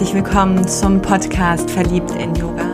[0.00, 2.64] herzlich willkommen zum Podcast Verliebt in Yoga.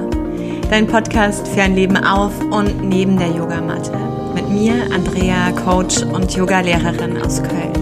[0.71, 3.99] Dein Podcast für ein Leben auf und neben der Yogamatte.
[4.33, 7.72] Mit mir, Andrea, Coach und Yogalehrerin aus Köln.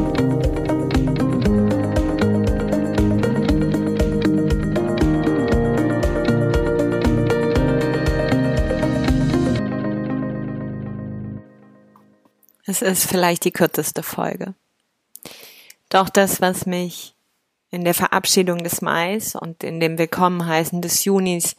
[12.64, 14.54] Es ist vielleicht die kürzeste Folge.
[15.90, 17.13] Doch das, was mich
[17.74, 21.56] in der Verabschiedung des Mais und in dem Willkommenheißen des Junis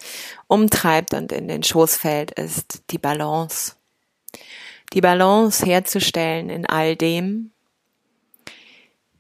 [0.48, 3.74] umtreibt und in den Schoß fällt, ist die Balance.
[4.94, 7.52] Die Balance herzustellen in all dem,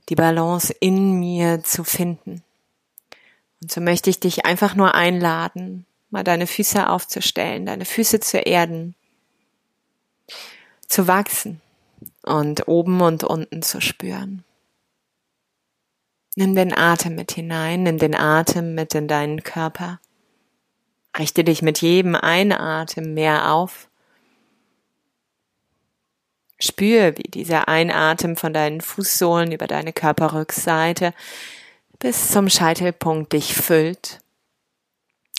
[0.07, 2.43] die Balance in mir zu finden.
[3.61, 8.37] Und so möchte ich dich einfach nur einladen, mal deine Füße aufzustellen, deine Füße zu
[8.37, 8.95] erden,
[10.87, 11.59] zu wachsen
[12.23, 14.44] und oben und unten zu spüren.
[16.35, 19.99] Nimm den Atem mit hinein, nimm den Atem mit in deinen Körper.
[21.17, 23.87] Richte dich mit jedem Einatmen mehr auf.
[26.59, 31.13] Spür, wie dieser Einatmen von deinen Fußsohlen über deine Körperrückseite
[31.99, 34.19] bis zum Scheitelpunkt dich füllt.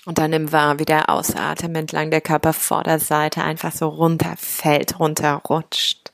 [0.06, 6.12] Und dann nimm wahr, wie der Ausatmen entlang der Körpervorderseite einfach so runterfällt, runterrutscht.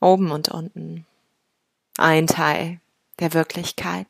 [0.00, 1.06] Oben und unten.
[1.98, 2.80] Ein Teil
[3.18, 4.06] der Wirklichkeit.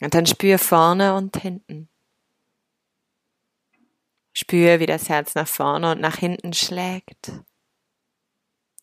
[0.00, 1.88] Und dann spür vorne und hinten.
[4.32, 7.32] Spür, wie das Herz nach vorne und nach hinten schlägt.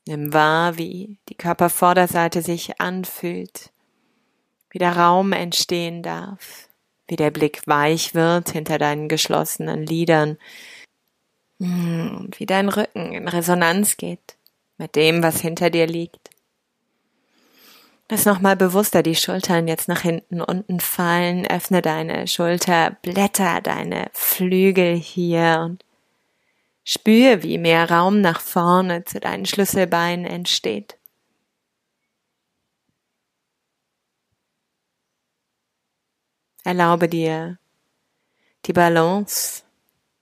[0.07, 3.71] Nimm wahr, wie die Körpervorderseite sich anfühlt,
[4.71, 6.67] wie der Raum entstehen darf,
[7.07, 10.37] wie der Blick weich wird hinter deinen geschlossenen Lidern
[11.59, 14.37] hm, und wie dein Rücken in Resonanz geht
[14.77, 16.32] mit dem, was hinter dir liegt.
[18.13, 21.47] Lass nochmal bewusster die Schultern jetzt nach hinten unten fallen.
[21.47, 25.83] Öffne deine Schulterblätter, deine Flügel hier und
[26.83, 30.99] spüre, wie mehr Raum nach vorne zu deinen Schlüsselbeinen entsteht.
[36.63, 37.57] Erlaube dir
[38.67, 39.63] die Balance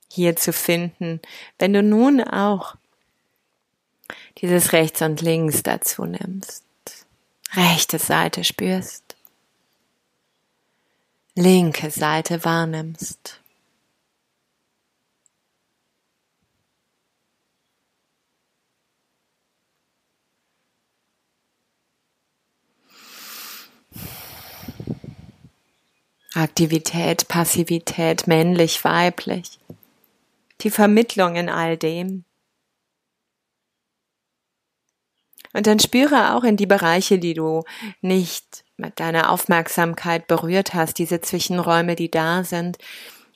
[0.08, 1.20] hier zu finden,
[1.58, 2.74] wenn du nun auch
[4.38, 6.64] dieses Rechts und Links dazu nimmst
[7.54, 9.16] rechte Seite spürst,
[11.34, 13.38] linke Seite wahrnimmst.
[26.34, 29.58] Aktivität, Passivität, männlich, weiblich.
[30.62, 32.24] Die Vermittlung in all dem.
[35.52, 37.64] Und dann spüre auch in die Bereiche, die du
[38.00, 42.78] nicht mit deiner Aufmerksamkeit berührt hast, diese Zwischenräume, die da sind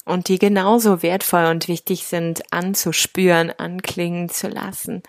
[0.05, 5.03] und die genauso wertvoll und wichtig sind, anzuspüren, anklingen zu lassen.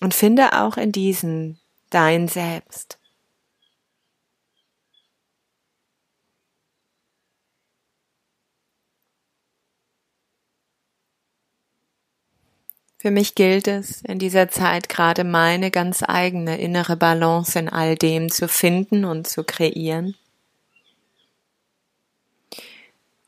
[0.00, 1.60] Und finde auch in diesen
[1.90, 3.01] dein Selbst.
[13.02, 17.96] Für mich gilt es, in dieser Zeit gerade meine ganz eigene innere Balance in all
[17.96, 20.14] dem zu finden und zu kreieren.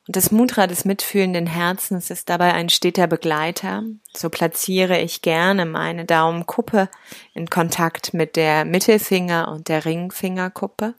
[0.06, 3.82] Und das Mudra des mitfühlenden Herzens ist dabei ein steter Begleiter.
[4.16, 6.88] So platziere ich gerne meine Daumenkuppe
[7.34, 10.94] in Kontakt mit der Mittelfinger und der Ringfingerkuppe.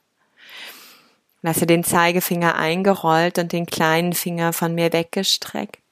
[1.40, 5.85] Lasse den Zeigefinger eingerollt und den kleinen Finger von mir weggestreckt.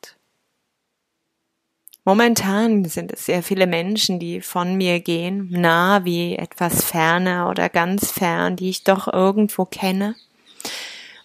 [2.04, 7.70] Momentan sind es sehr viele Menschen, die von mir gehen, nah wie etwas ferner oder
[7.70, 10.14] ganz fern, die ich doch irgendwo kenne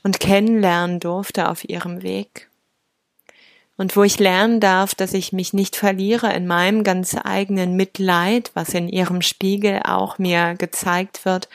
[0.04, 2.48] und kennenlernen durfte auf ihrem Weg.
[3.76, 8.52] Und wo ich lernen darf, dass ich mich nicht verliere in meinem ganz eigenen Mitleid,
[8.54, 11.50] was in ihrem Spiegel auch mir gezeigt wird,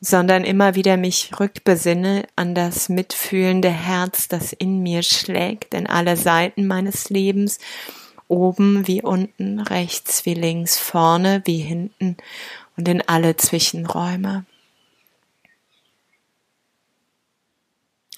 [0.00, 6.16] sondern immer wieder mich rückbesinne an das mitfühlende Herz, das in mir schlägt, in alle
[6.16, 7.58] Seiten meines Lebens
[8.32, 12.16] oben wie unten, rechts wie links, vorne wie hinten
[12.76, 14.46] und in alle Zwischenräume.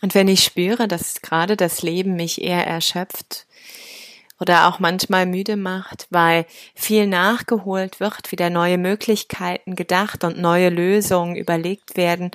[0.01, 3.47] Und wenn ich spüre, dass gerade das Leben mich eher erschöpft
[4.39, 10.69] oder auch manchmal müde macht, weil viel nachgeholt wird, wieder neue Möglichkeiten gedacht und neue
[10.69, 12.31] Lösungen überlegt werden,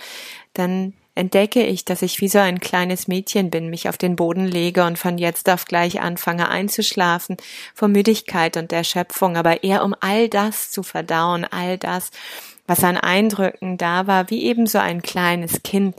[0.53, 4.47] dann entdecke ich, dass ich wie so ein kleines Mädchen bin, mich auf den Boden
[4.47, 7.35] lege und von jetzt auf gleich anfange einzuschlafen
[7.75, 12.11] vor Müdigkeit und Erschöpfung, aber eher um all das zu verdauen, all das,
[12.67, 15.95] was an Eindrücken da war, wie eben so ein kleines Kind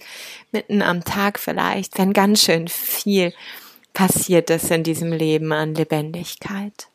[0.52, 3.34] mitten am Tag vielleicht, wenn ganz schön viel
[3.92, 6.89] passiert ist in diesem Leben an Lebendigkeit.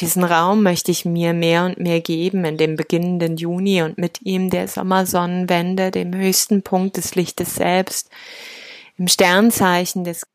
[0.00, 4.22] Diesen Raum möchte ich mir mehr und mehr geben in dem beginnenden Juni und mit
[4.22, 8.08] ihm der Sommersonnenwende, dem höchsten Punkt des Lichtes selbst,
[8.96, 10.26] im Sternzeichen des,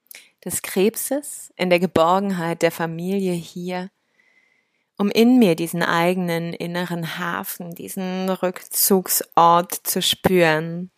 [0.44, 3.90] des Krebses, in der Geborgenheit der Familie hier,
[4.98, 10.92] um in mir diesen eigenen inneren Hafen, diesen Rückzugsort zu spüren,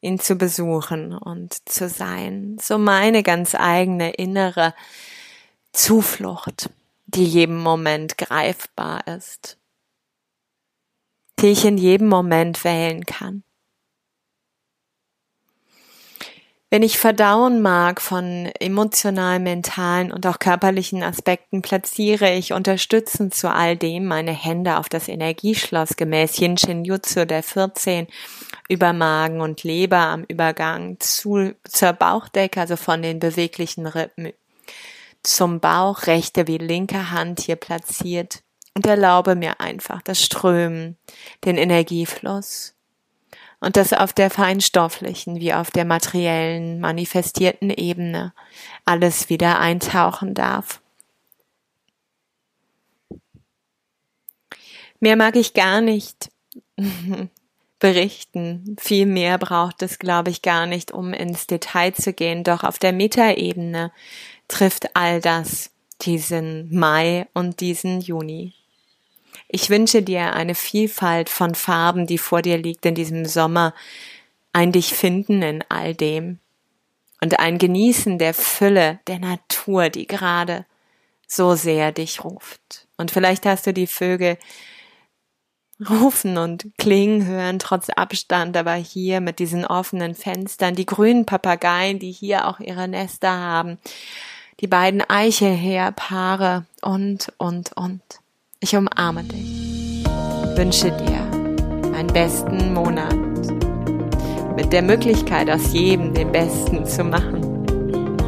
[0.00, 4.74] ihn zu besuchen und zu sein, so meine ganz eigene innere
[5.72, 6.70] Zuflucht
[7.08, 9.58] die jedem Moment greifbar ist,
[11.40, 13.42] die ich in jedem Moment wählen kann.
[16.70, 23.50] Wenn ich verdauen mag von emotional, mentalen und auch körperlichen Aspekten, platziere ich unterstützend zu
[23.50, 28.06] all dem meine Hände auf das Energieschloss gemäß Yin Shin Jutsu der 14
[28.68, 34.34] über Magen und Leber am Übergang zu, zur Bauchdecke, also von den beweglichen Rippen
[35.28, 38.42] zum Bauch, rechte wie linke Hand hier platziert
[38.74, 40.96] und erlaube mir einfach das Strömen,
[41.44, 42.74] den Energiefluss
[43.60, 48.32] und das auf der feinstofflichen wie auf der materiellen, manifestierten Ebene
[48.84, 50.80] alles wieder eintauchen darf.
[55.00, 56.30] Mehr mag ich gar nicht
[57.78, 58.76] berichten.
[58.78, 62.42] Viel mehr braucht es, glaube ich, gar nicht, um ins Detail zu gehen.
[62.44, 63.92] Doch auf der Metaebene
[64.48, 65.70] trifft all das
[66.02, 68.54] diesen Mai und diesen Juni.
[69.48, 73.74] Ich wünsche dir eine Vielfalt von Farben, die vor dir liegt in diesem Sommer,
[74.52, 76.38] ein dich finden in all dem
[77.20, 80.66] und ein Genießen der Fülle der Natur, die gerade
[81.26, 82.86] so sehr dich ruft.
[82.96, 84.38] Und vielleicht hast du die Vögel
[85.88, 91.98] rufen und klingen hören, trotz Abstand, aber hier mit diesen offenen Fenstern, die grünen Papageien,
[91.98, 93.78] die hier auch ihre Nester haben,
[94.60, 98.00] die beiden Eichelheerpaare und, und, und.
[98.60, 100.04] Ich umarme dich,
[100.56, 101.20] wünsche dir
[101.94, 103.14] einen besten Monat
[104.56, 107.66] mit der Möglichkeit, aus jedem den besten zu machen,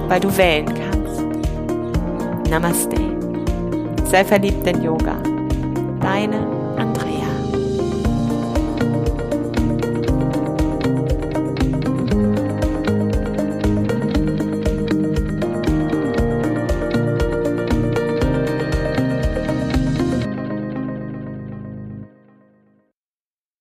[0.09, 2.51] weil du wählen kannst.
[2.51, 2.97] Namaste.
[4.05, 5.17] Sei verliebt in Yoga.
[6.01, 6.60] Deine